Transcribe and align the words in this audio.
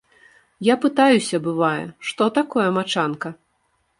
Я 0.67 0.77
пытаюся, 0.85 1.41
бывае, 1.49 1.83
што 2.11 2.31
такое 2.39 2.65
мачанка? 2.81 3.29